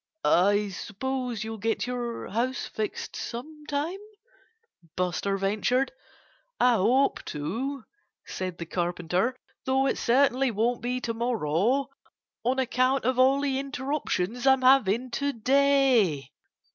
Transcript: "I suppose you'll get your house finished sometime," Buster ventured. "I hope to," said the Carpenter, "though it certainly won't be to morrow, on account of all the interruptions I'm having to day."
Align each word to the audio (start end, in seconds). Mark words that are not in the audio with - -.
"I 0.23 0.69
suppose 0.69 1.43
you'll 1.43 1.59
get 1.59 1.85
your 1.85 2.27
house 2.29 2.65
finished 2.65 3.15
sometime," 3.15 3.99
Buster 4.95 5.37
ventured. 5.37 5.91
"I 6.59 6.73
hope 6.77 7.23
to," 7.25 7.85
said 8.25 8.57
the 8.57 8.65
Carpenter, 8.65 9.35
"though 9.65 9.85
it 9.85 9.99
certainly 9.99 10.49
won't 10.49 10.81
be 10.81 11.01
to 11.01 11.13
morrow, 11.13 11.91
on 12.43 12.57
account 12.57 13.05
of 13.05 13.19
all 13.19 13.41
the 13.41 13.59
interruptions 13.59 14.47
I'm 14.47 14.63
having 14.63 15.11
to 15.11 15.33
day." 15.33 16.31